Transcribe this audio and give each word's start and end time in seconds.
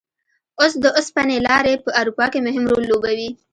اوس 0.59 0.73
د 0.83 0.85
اوسپنې 0.97 1.37
لارې 1.47 1.73
په 1.85 1.89
اروپا 1.99 2.25
کې 2.31 2.39
مهم 2.47 2.63
رول 2.71 2.83
لوبوي. 2.91 3.29